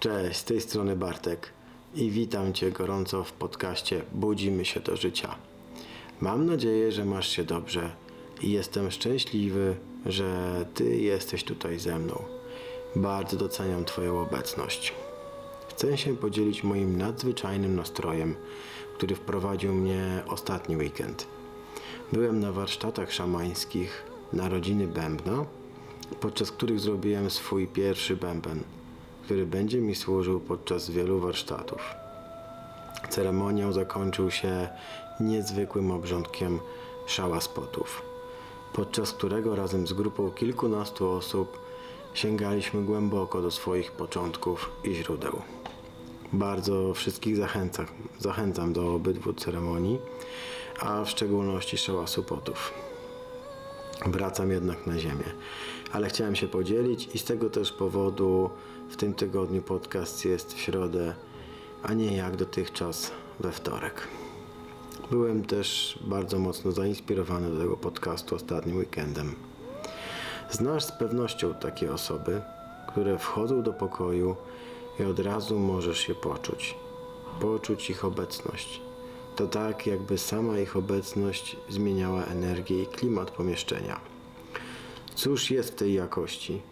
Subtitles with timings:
[0.00, 1.52] Cześć, z tej strony Bartek
[1.94, 5.34] i witam Cię gorąco w podcaście Budzimy się do życia.
[6.20, 7.90] Mam nadzieję, że masz się dobrze
[8.42, 9.76] i jestem szczęśliwy,
[10.06, 12.22] że Ty jesteś tutaj ze mną.
[12.96, 14.92] Bardzo doceniam Twoją obecność.
[15.68, 18.34] Chcę się podzielić moim nadzwyczajnym nastrojem,
[18.96, 21.26] który wprowadził mnie ostatni weekend.
[22.12, 25.44] Byłem na warsztatach szamańskich narodziny bębna,
[26.20, 28.62] podczas których zrobiłem swój pierwszy bęben,
[29.28, 31.94] który będzie mi służył podczas wielu warsztatów.
[33.08, 34.68] Ceremoniał zakończył się
[35.20, 36.60] niezwykłym obrządkiem
[37.06, 38.02] szała spotów,
[38.72, 41.58] podczas którego razem z grupą kilkunastu osób
[42.14, 45.42] sięgaliśmy głęboko do swoich początków i źródeł.
[46.32, 47.86] Bardzo wszystkich zachęcam,
[48.18, 49.98] zachęcam do obydwu ceremonii,
[50.80, 52.72] a w szczególności szałasu potów.
[54.06, 55.32] Wracam jednak na ziemię,
[55.92, 58.50] ale chciałem się podzielić i z tego też powodu
[58.88, 61.14] w tym tygodniu podcast jest w środę,
[61.82, 64.08] a nie jak dotychczas we wtorek.
[65.10, 69.34] Byłem też bardzo mocno zainspirowany do tego podcastu ostatnim weekendem.
[70.50, 72.40] Znasz z pewnością takie osoby,
[72.88, 74.36] które wchodzą do pokoju
[75.00, 76.74] i od razu możesz się poczuć.
[77.40, 78.80] Poczuć ich obecność.
[79.36, 84.00] To tak, jakby sama ich obecność zmieniała energię i klimat pomieszczenia.
[85.14, 86.62] Cóż jest w tej jakości?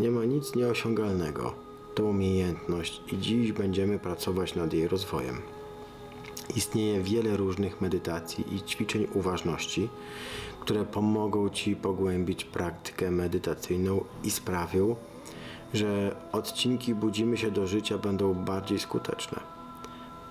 [0.00, 1.54] Nie ma nic nieosiągalnego.
[1.94, 5.40] To umiejętność i dziś będziemy pracować nad jej rozwojem.
[6.56, 9.88] Istnieje wiele różnych medytacji i ćwiczeń uważności,
[10.60, 14.96] które pomogą Ci pogłębić praktykę medytacyjną i sprawią,
[15.74, 19.40] że odcinki Budzimy się do życia będą bardziej skuteczne.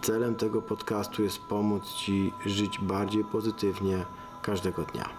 [0.02, 4.06] Celem tego podcastu jest pomóc Ci żyć bardziej pozytywnie
[4.42, 5.10] każdego dnia.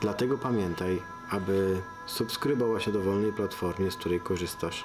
[0.00, 4.84] Dlatego pamiętaj, aby subskrybować się dowolnej platformie, z której korzystasz.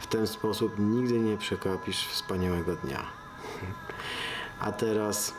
[0.00, 3.06] W ten sposób nigdy nie przekapisz wspaniałego dnia.
[4.60, 5.34] A teraz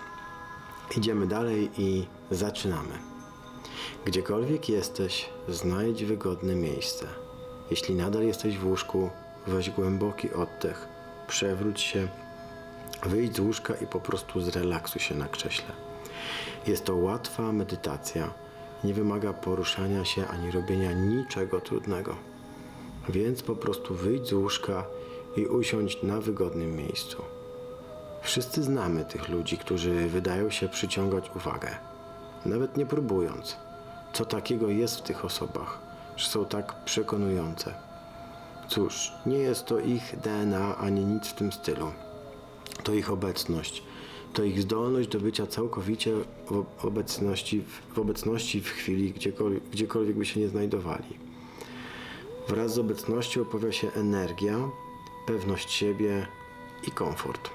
[0.98, 3.00] idziemy dalej i zaczynamy.
[4.06, 7.08] Gdziekolwiek jesteś, znajdź wygodne miejsce.
[7.72, 9.10] Jeśli nadal jesteś w łóżku,
[9.48, 10.88] weź głęboki oddech,
[11.28, 12.08] przewróć się,
[13.04, 15.74] wyjdź z łóżka i po prostu zrelaksuj się na krześle.
[16.68, 18.34] Jest to łatwa medytacja,
[18.84, 22.16] nie wymaga poruszania się ani robienia niczego trudnego.
[23.10, 24.86] Więc po prostu wyjdź z łóżka
[25.38, 27.24] i usiądź na wygodnym miejscu.
[28.22, 31.70] Wszyscy znamy tych ludzi, którzy wydają się przyciągać uwagę,
[32.46, 33.58] nawet nie próbując.
[34.14, 35.80] Co takiego jest w tych osobach,
[36.18, 37.74] że są tak przekonujące?
[38.68, 41.92] Cóż, nie jest to ich DNA ani nic w tym stylu.
[42.84, 43.84] To ich obecność,
[44.34, 46.14] to ich zdolność do bycia całkowicie
[46.80, 47.64] w obecności,
[47.94, 51.20] w obecności w chwili, gdziekolwiek, gdziekolwiek by się nie znajdowali.
[52.48, 54.70] Wraz z obecnością pojawia się energia,
[55.26, 56.28] pewność siebie
[56.88, 57.50] i komfort.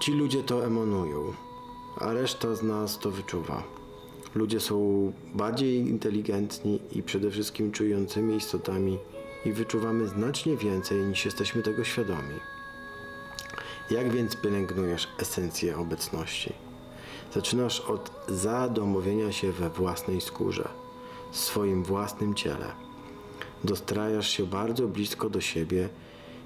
[0.00, 1.32] Ci ludzie to emanują,
[1.96, 3.62] a reszta z nas to wyczuwa.
[4.34, 8.98] Ludzie są bardziej inteligentni i przede wszystkim czującymi istotami
[9.46, 12.34] i wyczuwamy znacznie więcej niż jesteśmy tego świadomi.
[13.90, 16.52] Jak więc pielęgnujesz esencję obecności?
[17.34, 20.68] Zaczynasz od zadomowienia się we własnej skórze,
[21.32, 22.72] swoim własnym ciele.
[23.64, 25.88] Dostrajasz się bardzo blisko do siebie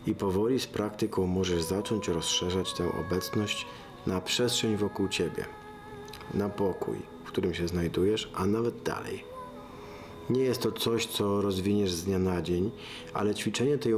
[0.07, 3.67] i powoli z praktyką możesz zacząć rozszerzać tę obecność
[4.07, 5.45] na przestrzeń wokół ciebie,
[6.35, 9.34] na pokój, w którym się znajdujesz, a nawet dalej.
[10.31, 12.71] Nie jest to coś, co rozwiniesz z dnia na dzień,
[13.15, 13.95] ale ćwiczenie tej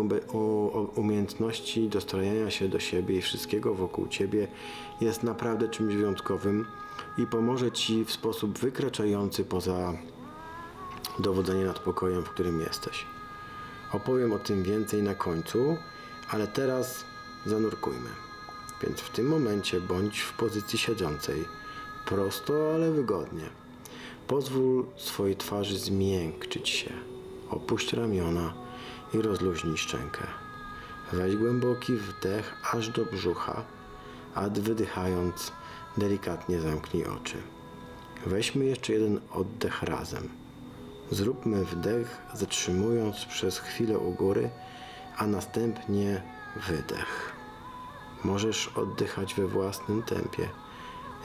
[0.96, 4.48] umiejętności dostrajania się do siebie i wszystkiego wokół ciebie
[5.00, 6.66] jest naprawdę czymś wyjątkowym
[7.18, 9.92] i pomoże ci w sposób wykraczający poza
[11.18, 13.06] dowodzenie nad pokojem, w którym jesteś.
[13.92, 15.76] Opowiem o tym więcej na końcu,
[16.28, 17.04] ale teraz
[17.46, 18.10] zanurkujmy.
[18.82, 21.44] Więc w tym momencie bądź w pozycji siedzącej,
[22.06, 23.65] prosto, ale wygodnie.
[24.28, 26.90] Pozwól swojej twarzy zmiękczyć się.
[27.50, 28.54] Opuść ramiona
[29.14, 30.26] i rozluźnij szczękę.
[31.12, 33.64] Weź głęboki wdech aż do brzucha,
[34.34, 35.52] a wydychając
[35.96, 37.36] delikatnie zamknij oczy.
[38.26, 40.28] Weźmy jeszcze jeden oddech razem.
[41.10, 44.50] Zróbmy wdech, zatrzymując przez chwilę u góry,
[45.16, 46.22] a następnie
[46.68, 47.32] wydech.
[48.24, 50.48] Możesz oddychać we własnym tempie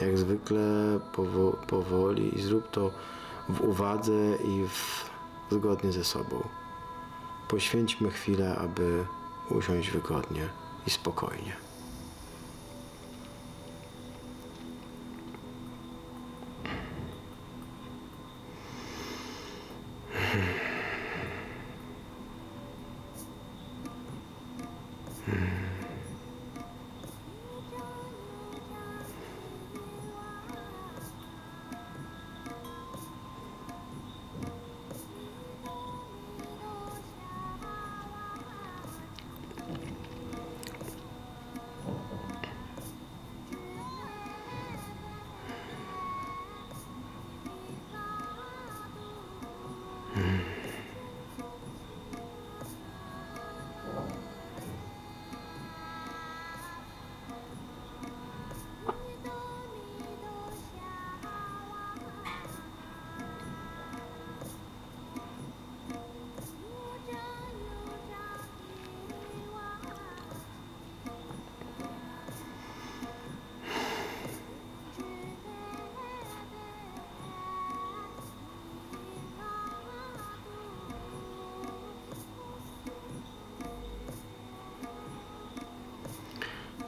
[0.02, 2.92] jak zwykle powo powoli i zrób to
[3.50, 5.10] w uwadze i w,
[5.52, 6.44] zgodnie ze sobą.
[7.48, 9.06] Poświęćmy chwilę, aby
[9.50, 10.50] usiąść wygodnie
[10.88, 11.71] i spokojnie.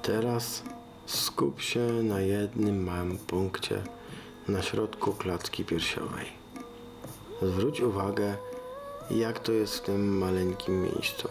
[0.03, 0.63] Teraz
[1.05, 3.83] skup się na jednym małym punkcie
[4.47, 6.25] na środku klatki piersiowej.
[7.41, 8.37] Zwróć uwagę,
[9.11, 11.29] jak to jest w tym maleńkim miejscu.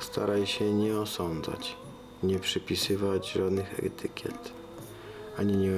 [0.00, 1.76] Staraj się nie osądzać,
[2.22, 4.52] nie przypisywać żadnych etykiet,
[5.38, 5.72] ani nie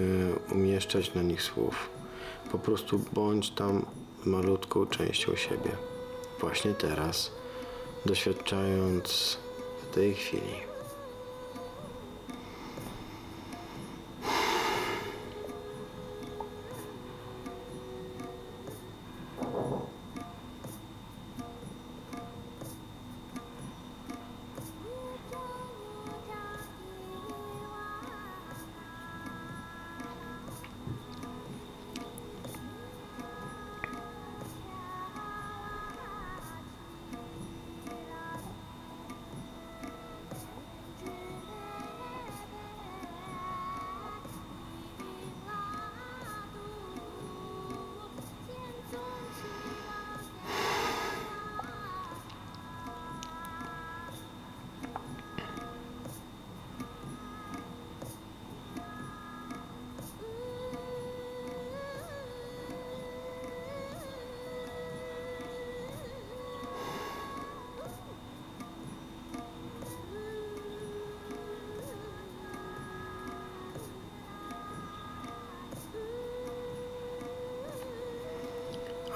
[0.52, 1.90] umieszczać na nich słów.
[2.52, 3.86] Po prostu bądź tam
[4.24, 5.70] malutką częścią siebie.
[6.40, 7.30] Właśnie teraz,
[8.06, 9.38] doświadczając
[9.82, 10.75] w tej chwili.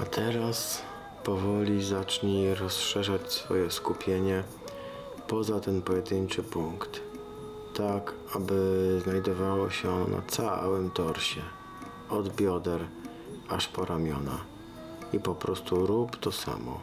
[0.01, 0.83] A teraz
[1.25, 4.45] powoli zacznij rozszerzać swoje skupienie
[5.29, 7.01] poza ten pojedynczy punkt,
[7.75, 11.43] tak aby znajdowało się ono na całym torsie,
[12.11, 12.81] od bioder
[13.49, 14.39] aż po ramiona.
[15.13, 16.81] I po prostu rób to samo.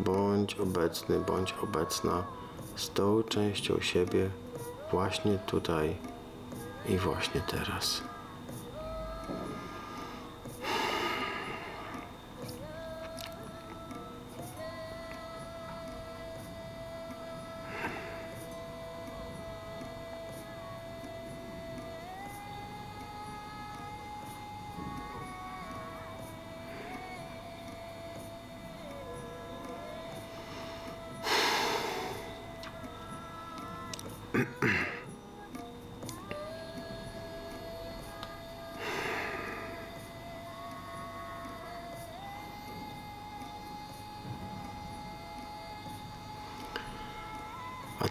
[0.00, 2.24] Bądź obecny, bądź obecna
[2.76, 4.30] z tą częścią siebie
[4.90, 5.96] właśnie tutaj
[6.88, 8.11] i właśnie teraz.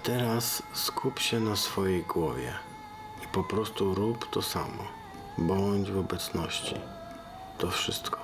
[0.03, 2.53] Teraz skup się na swojej głowie
[3.23, 4.83] i po prostu rób to samo.
[5.37, 6.75] Bądź w obecności.
[7.57, 8.20] To wszystko.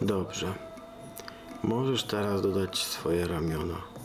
[0.00, 0.54] Dobrze.
[1.62, 3.99] Możesz teraz dodać swoje ramiona.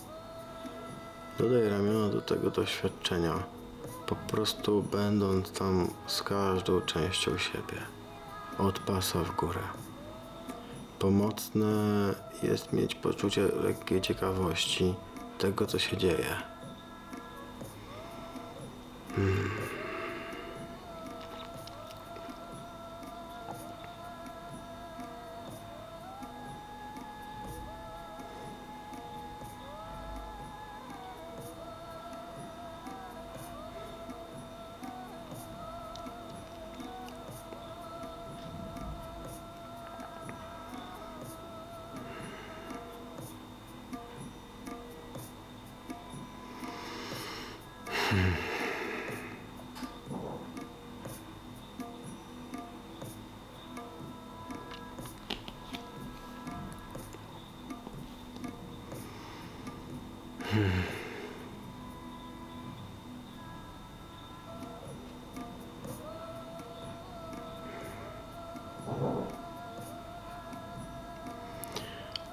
[1.39, 3.43] Dodaj ramiona do tego doświadczenia,
[4.07, 7.81] po prostu będąc tam z każdą częścią siebie,
[8.57, 9.59] od pasa w górę.
[10.99, 11.65] Pomocne
[12.43, 14.95] jest mieć poczucie lekkiej ciekawości
[15.37, 16.35] tego, co się dzieje.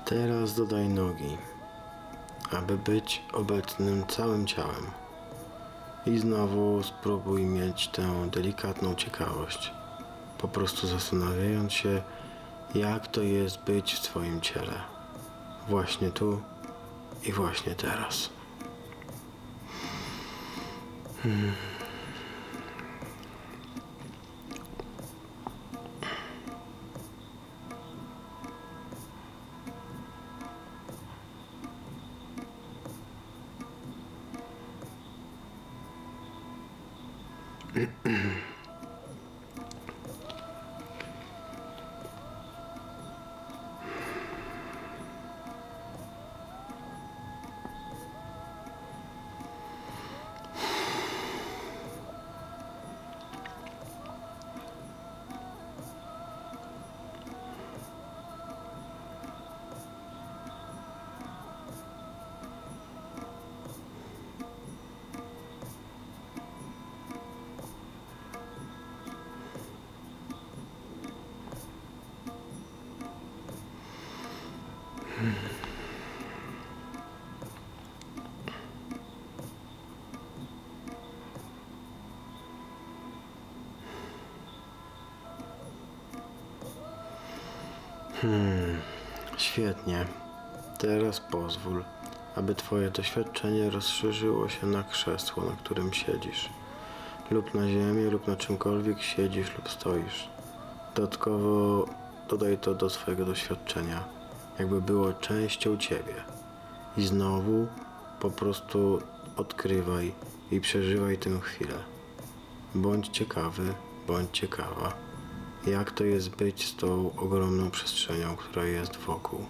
[0.05, 1.37] Teraz dodaj nogi,
[2.51, 4.87] aby być obecnym całym ciałem.
[6.07, 9.73] I znowu spróbuj mieć tę delikatną ciekawość,
[10.39, 12.03] po prostu zastanawiając się,
[12.75, 14.75] jak to jest być w swoim ciele.
[15.69, 16.43] Właśnie tu
[17.25, 18.31] i właśnie teraz.
[37.75, 38.52] 嗯
[89.37, 90.07] Świetnie.
[90.79, 91.85] Teraz pozwól,
[92.37, 96.51] aby Twoje doświadczenie rozszerzyło się na krzesło, na którym siedzisz,
[97.31, 100.29] lub na ziemię, lub na czymkolwiek siedzisz lub stoisz.
[100.95, 101.87] Dodatkowo
[102.29, 104.05] dodaj to do swojego doświadczenia,
[104.59, 106.15] jakby było częścią Ciebie.
[106.97, 107.67] I znowu
[108.21, 109.03] po prostu
[109.37, 110.13] odkrywaj
[110.51, 111.79] i przeżywaj tę chwilę.
[112.75, 113.75] Bądź ciekawy,
[114.07, 114.93] bądź ciekawa,
[115.67, 119.47] jak to jest być z tą ogromną przestrzenią, która jest wokół.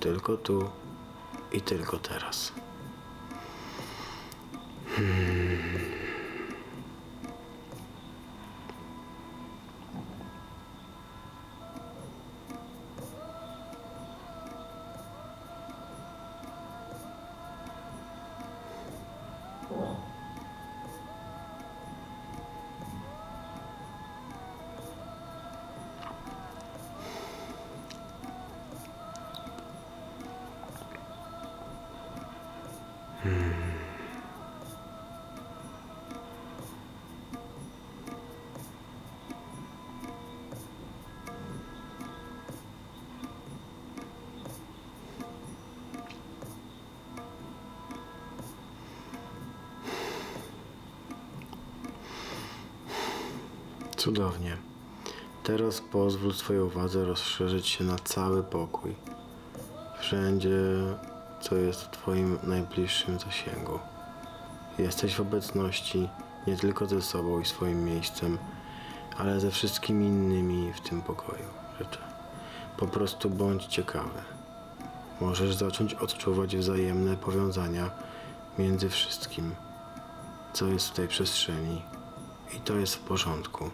[0.00, 0.70] Tylko tu
[1.52, 2.52] i tylko teraz.
[54.02, 54.56] Cudownie.
[55.42, 58.94] Teraz pozwól swojej uwadze rozszerzyć się na cały pokój.
[60.00, 60.56] Wszędzie,
[61.40, 63.78] co jest w Twoim najbliższym zasięgu.
[64.78, 66.08] Jesteś w obecności
[66.46, 68.38] nie tylko ze sobą i swoim miejscem,
[69.18, 71.48] ale ze wszystkimi innymi w tym pokoju.
[71.78, 72.00] Życzę.
[72.76, 74.22] Po prostu bądź ciekawy.
[75.20, 77.90] Możesz zacząć odczuwać wzajemne powiązania
[78.58, 79.54] między wszystkim,
[80.52, 81.82] co jest w tej przestrzeni.
[82.56, 83.70] I to jest w porządku.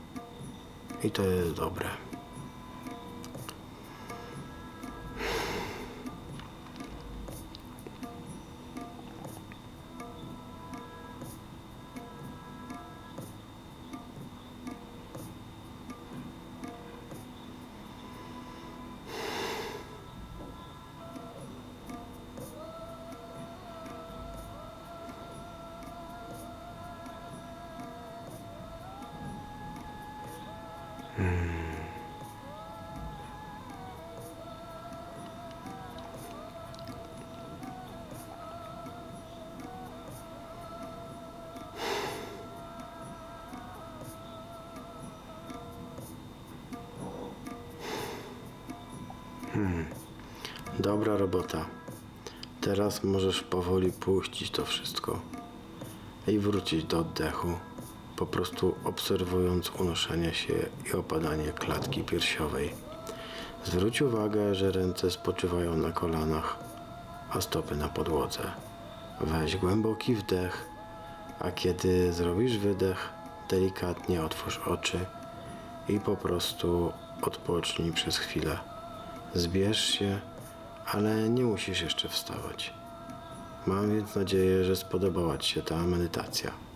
[1.05, 2.08] I to jest dobre.
[31.19, 31.59] Hmm.
[50.79, 51.67] Dobra robota.
[52.61, 55.21] Teraz możesz powoli puścić to wszystko
[56.29, 57.68] i wrócić do oddechu
[58.19, 60.55] po prostu obserwując unoszenie się
[60.87, 62.75] i opadanie klatki piersiowej.
[63.65, 66.59] Zwróć uwagę, że ręce spoczywają na kolanach,
[67.31, 68.43] a stopy na podłodze.
[69.21, 70.69] Weź głęboki wdech,
[71.41, 73.09] a kiedy zrobisz wydech,
[73.51, 74.99] delikatnie otwórz oczy
[75.89, 78.59] i po prostu odpocznij przez chwilę.
[79.35, 80.21] Zbierz się,
[80.87, 82.75] ale nie musisz jeszcze wstawać.
[83.67, 86.68] Mam więc nadzieję, że spodobała Ci się ta medytacja.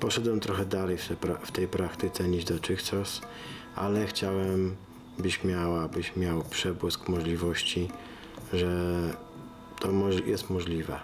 [0.00, 0.98] Poszedłem trochę dalej
[1.42, 3.20] w, tej praktyce niż dotychczas,
[3.76, 4.76] ale chciałem,
[5.18, 7.88] byś miała, byś miał przebłysk możliwości,
[8.52, 8.92] że
[9.80, 9.88] to
[10.26, 11.00] jest możliwe.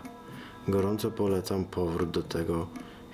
[0.69, 2.67] Gorąco polecam powrót do tego,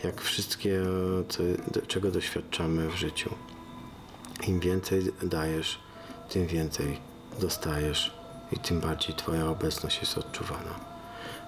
[0.05, 0.83] jak wszystkie,
[1.29, 1.43] co,
[1.87, 3.31] czego doświadczamy w życiu.
[4.47, 5.79] Im więcej dajesz,
[6.29, 6.99] tym więcej
[7.41, 8.15] dostajesz
[8.53, 10.96] i tym bardziej Twoja obecność jest odczuwana.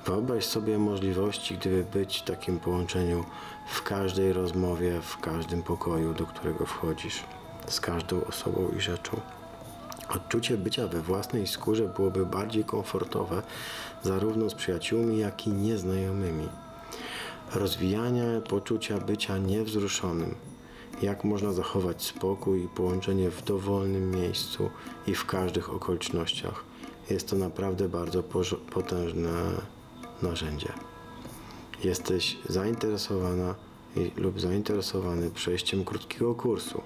[0.08, 3.24] Wyobraź sobie możliwości, gdyby być w takim połączeniu
[3.68, 7.24] w każdej rozmowie, w każdym pokoju, do którego wchodzisz,
[7.66, 9.20] z każdą osobą i rzeczą.
[10.14, 13.42] Odczucie bycia we własnej skórze byłoby bardziej komfortowe,
[14.02, 16.48] zarówno z przyjaciółmi, jak i nieznajomymi.
[17.54, 20.34] Rozwijanie poczucia bycia niewzruszonym.
[21.02, 24.70] Jak można zachować spokój i połączenie w dowolnym miejscu
[25.06, 26.64] i w każdych okolicznościach.
[27.10, 28.22] Jest to naprawdę bardzo
[28.70, 29.32] potężne
[30.22, 30.72] narzędzie.
[31.84, 33.54] Jesteś zainteresowana
[34.16, 36.82] lub zainteresowany przejściem krótkiego kursu,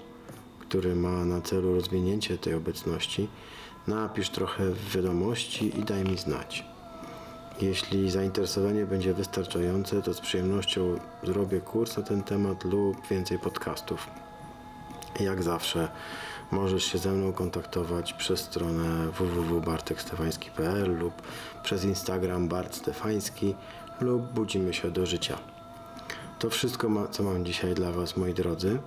[0.61, 3.29] który ma na celu rozwinięcie tej obecności,
[3.87, 6.65] napisz trochę wiadomości i daj mi znać.
[7.61, 14.07] Jeśli zainteresowanie będzie wystarczające, to z przyjemnością zrobię kurs na ten temat lub więcej podcastów.
[15.21, 15.89] Jak zawsze
[16.53, 21.23] możesz się ze mną kontaktować przez stronę www.bartekstefański.pl lub
[21.63, 23.55] przez Instagram Bart Stefański
[24.01, 25.39] lub Budzimy się do życia.
[26.39, 28.79] To wszystko, ma, co mam dzisiaj dla Was, moi drodzy.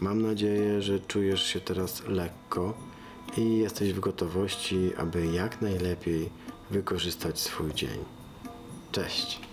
[0.00, 2.74] Mam nadzieję, że czujesz się teraz lekko
[3.36, 6.30] i jesteś w gotowości, aby jak najlepiej
[6.70, 7.98] wykorzystać swój dzień.
[8.92, 9.49] Cześć!